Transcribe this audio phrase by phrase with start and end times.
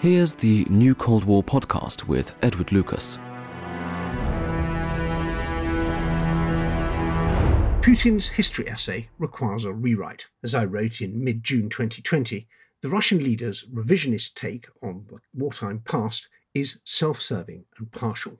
[0.00, 3.16] Here's the New Cold War podcast with Edward Lucas.
[7.80, 10.28] Putin's history essay requires a rewrite.
[10.42, 12.46] As I wrote in mid June 2020,
[12.82, 18.38] the Russian leader's revisionist take on the wartime past is self serving and partial.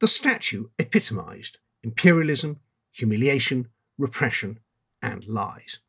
[0.00, 2.60] The statue epitomised imperialism,
[2.92, 3.68] humiliation,
[3.98, 4.60] repression,
[5.02, 5.80] and lies.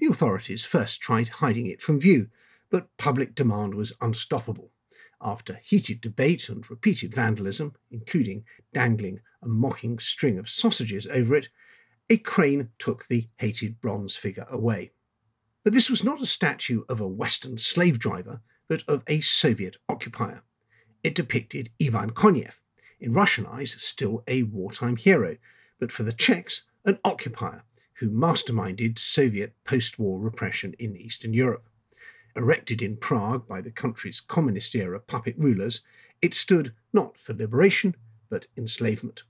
[0.00, 2.28] The authorities first tried hiding it from view,
[2.70, 4.72] but public demand was unstoppable.
[5.20, 11.48] After heated debate and repeated vandalism, including dangling a mocking string of sausages over it,
[12.10, 14.92] a crane took the hated bronze figure away.
[15.64, 19.76] But this was not a statue of a Western slave driver, but of a Soviet
[19.88, 20.42] occupier.
[21.02, 22.60] It depicted Ivan Konev,
[23.00, 25.36] in Russian eyes still a wartime hero,
[25.78, 31.67] but for the Czechs, an occupier who masterminded Soviet post war repression in Eastern Europe.
[32.38, 35.80] Erected in Prague by the country's communist era puppet rulers,
[36.22, 37.96] it stood not for liberation,
[38.30, 39.24] but enslavement.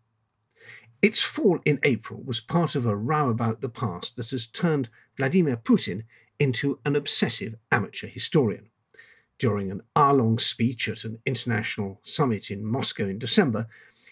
[1.01, 4.91] Its fall in April was part of a row about the past that has turned
[5.17, 6.03] Vladimir Putin
[6.39, 8.69] into an obsessive amateur historian.
[9.39, 13.69] During an hour long speech at an international summit in Moscow in December,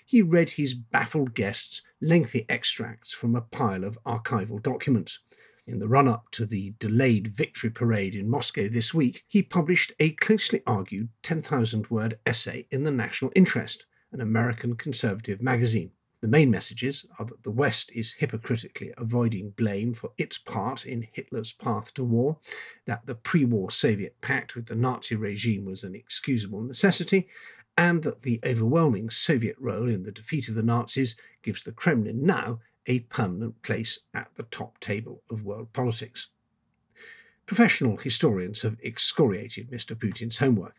[0.06, 5.18] he read his baffled guests lengthy extracts from a pile of archival documents.
[5.66, 9.92] In the run up to the delayed victory parade in Moscow this week, he published
[9.98, 15.90] a closely argued 10,000 word essay in The National Interest, an American conservative magazine.
[16.20, 21.08] The main messages are that the West is hypocritically avoiding blame for its part in
[21.12, 22.38] Hitler's path to war,
[22.86, 27.28] that the pre war Soviet pact with the Nazi regime was an excusable necessity,
[27.76, 32.24] and that the overwhelming Soviet role in the defeat of the Nazis gives the Kremlin
[32.24, 36.30] now a permanent place at the top table of world politics.
[37.46, 39.96] Professional historians have excoriated Mr.
[39.96, 40.74] Putin's homework.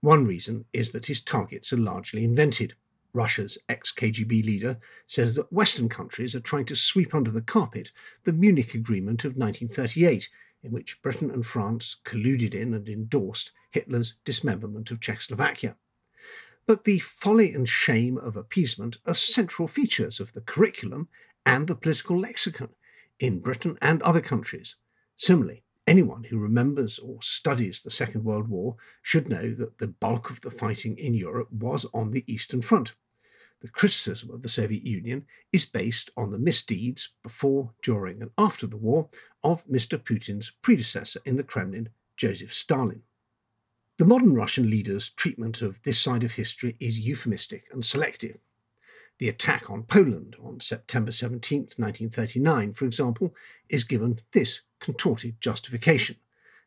[0.00, 2.74] One reason is that his targets are largely invented.
[3.14, 7.92] Russia's ex KGB leader says that Western countries are trying to sweep under the carpet
[8.24, 10.28] the Munich Agreement of 1938,
[10.62, 15.76] in which Britain and France colluded in and endorsed Hitler's dismemberment of Czechoslovakia.
[16.66, 21.08] But the folly and shame of appeasement are central features of the curriculum
[21.44, 22.70] and the political lexicon
[23.20, 24.76] in Britain and other countries.
[25.14, 30.28] Similarly, anyone who remembers or studies the Second World War should know that the bulk
[30.30, 32.94] of the fighting in Europe was on the Eastern Front
[33.60, 38.66] the criticism of the Soviet Union is based on the misdeeds before, during, and after
[38.66, 39.08] the war
[39.42, 39.98] of Mr.
[39.98, 43.02] Putin's predecessor in the Kremlin, Joseph Stalin.
[43.98, 48.38] The modern Russian leader's treatment of this side of history is euphemistic and selective.
[49.18, 53.34] The attack on Poland on September 17, 1939, for example,
[53.68, 56.16] is given this contorted justification.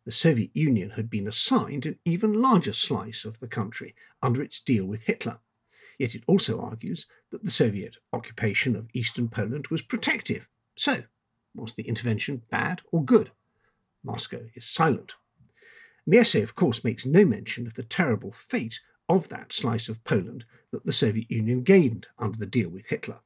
[0.06, 4.59] The Soviet Union had been assigned an even larger slice of the country under its
[4.59, 5.39] deal with Hitler
[6.00, 10.47] Yet it also argues that the Soviet occupation of eastern Poland was protective.
[10.75, 11.03] So,
[11.53, 13.31] was the intervention bad or good?
[14.01, 15.16] Moscow is silent.
[16.09, 20.03] The essay, of course, makes no mention of the terrible fate of that slice of
[20.03, 23.19] Poland that the Soviet Union gained under the deal with Hitler.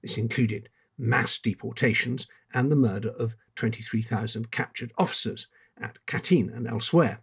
[0.00, 7.20] This included mass deportations and the murder of 23,000 captured officers at Katyn and elsewhere.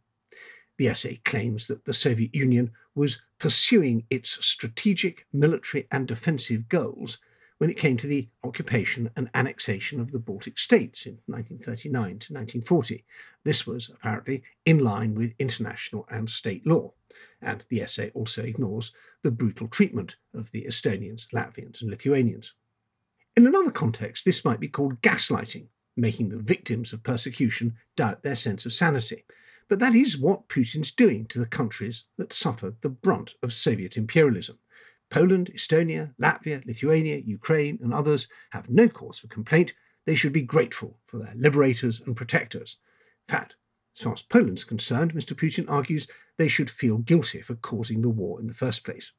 [0.78, 7.18] The essay claims that the Soviet Union was pursuing its strategic, military, and defensive goals
[7.58, 12.34] when it came to the occupation and annexation of the Baltic states in 1939 to
[12.34, 13.04] 1940.
[13.44, 16.94] This was apparently in line with international and state law,
[17.42, 18.92] and the essay also ignores
[19.24, 22.54] the brutal treatment of the Estonians, Latvians, and Lithuanians.
[23.36, 28.36] In another context, this might be called gaslighting, making the victims of persecution doubt their
[28.36, 29.24] sense of sanity.
[29.70, 33.98] But that is what Putin's doing to the countries that suffered the brunt of Soviet
[33.98, 34.60] imperialism.
[35.10, 39.74] Poland, Estonia, Latvia, Lithuania, Ukraine, and others have no cause for complaint.
[40.06, 42.78] They should be grateful for their liberators and protectors.
[43.28, 43.56] In fact,
[43.96, 45.34] as far as Poland's concerned, Mr.
[45.34, 49.12] Putin argues they should feel guilty for causing the war in the first place.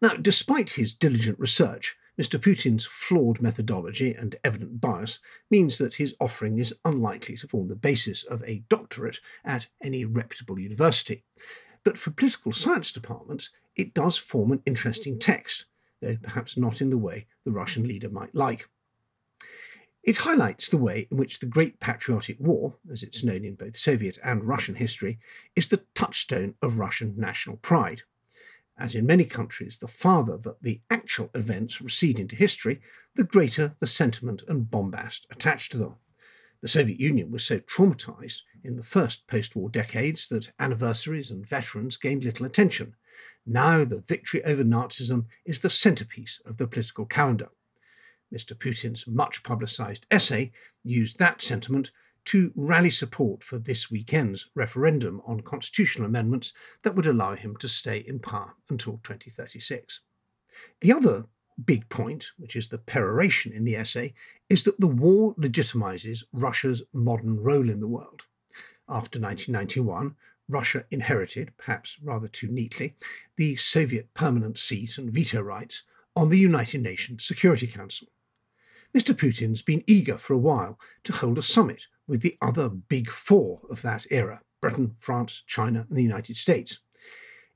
[0.00, 2.38] Now, despite his diligent research, Mr.
[2.38, 5.20] Putin's flawed methodology and evident bias
[5.50, 10.04] means that his offering is unlikely to form the basis of a doctorate at any
[10.04, 11.24] reputable university.
[11.84, 15.66] But for political science departments, it does form an interesting text,
[16.00, 18.68] though perhaps not in the way the Russian leader might like.
[20.02, 23.76] It highlights the way in which the Great Patriotic War, as it's known in both
[23.76, 25.20] Soviet and Russian history,
[25.54, 28.02] is the touchstone of Russian national pride.
[28.76, 32.80] As in many countries, the farther that the actual events recede into history,
[33.14, 35.96] the greater the sentiment and bombast attached to them.
[36.62, 41.48] The Soviet Union was so traumatized in the first post war decades that anniversaries and
[41.48, 42.96] veterans gained little attention.
[43.44, 47.48] Now the victory over Nazism is the centrepiece of the political calendar.
[48.32, 48.54] Mr.
[48.54, 51.90] Putin's much publicised essay used that sentiment
[52.24, 57.68] to rally support for this weekend's referendum on constitutional amendments that would allow him to
[57.68, 60.00] stay in power until 2036.
[60.80, 61.26] The other
[61.62, 64.14] big point, which is the peroration in the essay,
[64.48, 68.22] is that the war legitimizes Russia's modern role in the world.
[68.88, 70.16] After 1991,
[70.48, 72.94] Russia inherited, perhaps rather too neatly,
[73.36, 75.82] the Soviet permanent seat and veto rights
[76.14, 78.08] on the United Nations Security Council.
[78.94, 79.14] Mr.
[79.14, 83.62] Putin's been eager for a while to hold a summit with the other big four
[83.70, 86.78] of that era Britain, France, China, and the United States.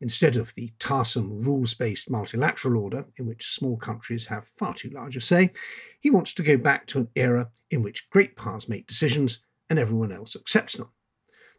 [0.00, 4.90] Instead of the tiresome rules based multilateral order, in which small countries have far too
[4.90, 5.52] large a say,
[6.00, 9.78] he wants to go back to an era in which great powers make decisions and
[9.78, 10.90] everyone else accepts them.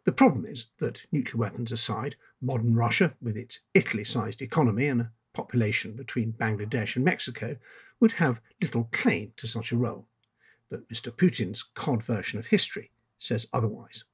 [0.08, 5.02] The problem is that, nuclear weapons aside, modern Russia, with its Italy sized economy and
[5.02, 7.58] a population between Bangladesh and Mexico,
[8.00, 10.08] would have little claim to such a role.
[10.70, 11.14] But Mr.
[11.14, 14.04] Putin's cod version of history says otherwise.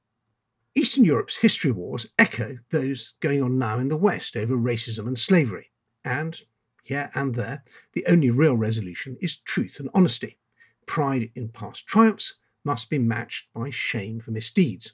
[0.75, 5.17] Eastern Europe's history wars echo those going on now in the West over racism and
[5.17, 5.71] slavery,
[6.03, 6.41] and
[6.83, 7.63] here and there,
[7.93, 10.39] the only real resolution is truth and honesty.
[10.87, 12.33] Pride in past triumphs
[12.65, 14.91] must be matched by shame for misdeeds.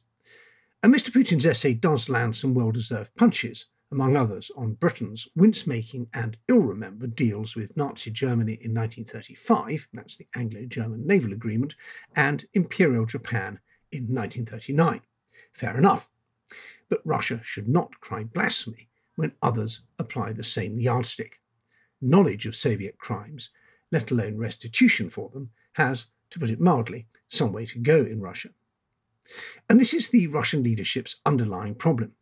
[0.84, 1.12] And Mr.
[1.12, 6.38] Putin's essay does land some well deserved punches, among others on Britain's wince making and
[6.48, 11.76] ill remembered deals with Nazi Germany in 1935, that's the Anglo German Naval Agreement,
[12.16, 13.60] and Imperial Japan
[13.92, 15.02] in 1939.
[15.52, 16.10] Fair enough.
[16.90, 21.42] But Russia should not cry blasphemy when others apply the same yardstick.
[22.02, 23.52] Knowledge of Soviet crimes,
[23.92, 28.20] let alone restitution for them, has, to put it mildly, some way to go in
[28.20, 28.50] Russia.
[29.70, 32.14] And this is the Russian leadership's underlying problem.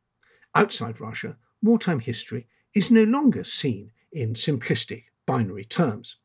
[0.55, 6.17] Outside Russia, wartime history is no longer seen in simplistic binary terms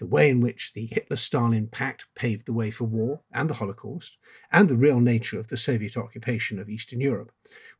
[0.00, 3.54] the way in which the Hitler Stalin Pact paved the way for war and the
[3.54, 4.16] Holocaust,
[4.50, 7.30] and the real nature of the Soviet occupation of Eastern Europe,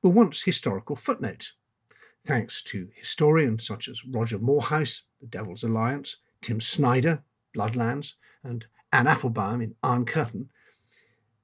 [0.02, 1.54] were once historical footnotes.
[2.24, 7.24] Thanks to historians such as Roger Moorhouse, The Devil's Alliance, Tim Snyder,
[7.56, 10.50] Bloodlands, and Anne Applebaum in Iron Curtain,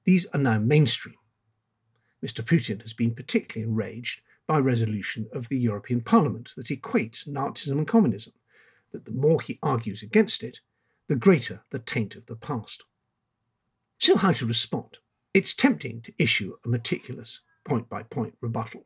[0.07, 1.17] these are now mainstream.
[2.25, 2.41] Mr.
[2.41, 7.87] Putin has been particularly enraged by resolution of the European Parliament that equates Nazism and
[7.87, 8.31] communism,
[8.93, 10.61] that the more he argues against it,
[11.09, 12.85] the greater the taint of the past.
[13.99, 14.99] So, how to respond?
[15.33, 18.85] It's tempting to issue a meticulous point by point rebuttal.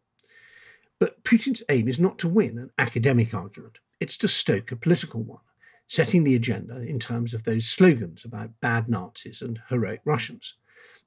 [0.97, 5.21] But Putin's aim is not to win an academic argument, it's to stoke a political
[5.21, 5.41] one,
[5.85, 10.55] setting the agenda in terms of those slogans about bad Nazis and heroic Russians.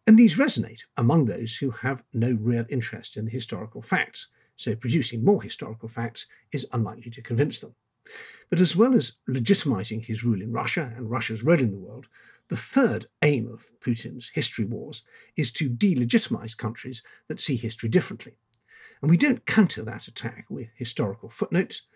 [0.06, 4.76] And these resonate among those who have no real interest in the historical facts, so
[4.76, 7.74] producing more historical facts is unlikely to convince them.
[8.50, 12.08] But as well as legitimizing his rule in Russia and Russia's role in the world,
[12.48, 15.02] the third aim of Putin's history wars
[15.36, 18.34] is to delegitimize countries that see history differently.
[19.00, 21.86] And we don't counter that attack with historical footnotes,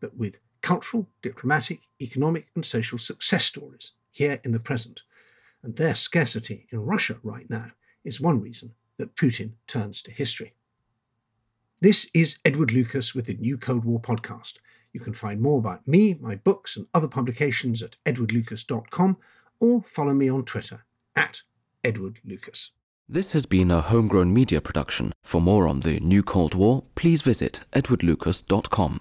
[0.00, 5.02] but with cultural, diplomatic, economic, and social success stories here in the present.
[5.62, 7.68] And their scarcity in Russia right now
[8.04, 10.54] is one reason that Putin turns to history.
[11.80, 14.58] This is Edward Lucas with the New Cold War podcast.
[14.92, 19.16] You can find more about me, my books, and other publications at edwardlucas.com
[19.60, 21.42] or follow me on Twitter at
[21.84, 22.72] Edward Lucas.
[23.08, 25.12] This has been a homegrown media production.
[25.22, 29.00] For more on the new Cold War, please visit edwardlucas.com.